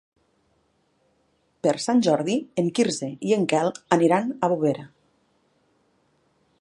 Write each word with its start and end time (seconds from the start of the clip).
Per 1.67 1.73
Sant 1.83 2.01
Jordi 2.07 2.37
en 2.63 2.71
Quirze 2.79 3.11
i 3.33 3.37
en 3.37 3.45
Quel 3.53 3.71
aniran 3.99 4.33
a 4.33 4.51
Bovera. 4.55 4.87